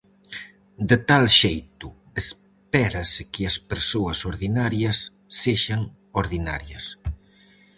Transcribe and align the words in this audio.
De 0.89 0.97
tal 1.09 1.25
xeito, 1.39 1.87
espérase 2.21 3.21
que 3.33 3.43
as 3.51 3.57
persoas 3.71 4.19
ordinarias 4.31 4.97
sexan 5.41 5.81
ordinarias. 6.21 6.85